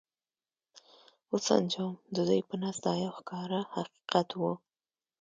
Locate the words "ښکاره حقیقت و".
3.17-4.41